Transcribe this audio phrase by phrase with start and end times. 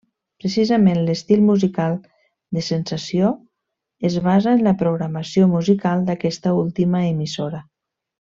[0.43, 1.97] Precisament l'estil musical
[2.57, 3.29] de Sensació
[4.11, 7.61] es basa en la programació musical d'aquesta última emissora.